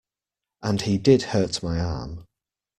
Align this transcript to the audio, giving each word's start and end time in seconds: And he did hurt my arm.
And 0.63 0.81
he 0.81 0.97
did 0.97 1.21
hurt 1.21 1.61
my 1.61 1.79
arm. 1.79 2.25